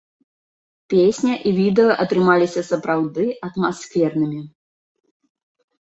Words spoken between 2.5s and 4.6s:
сапраўды атмасфернымі.